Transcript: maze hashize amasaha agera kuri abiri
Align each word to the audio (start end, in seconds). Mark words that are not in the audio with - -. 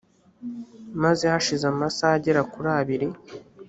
maze 1.03 1.23
hashize 1.33 1.65
amasaha 1.73 2.13
agera 2.19 2.41
kuri 2.51 2.69
abiri 2.79 3.07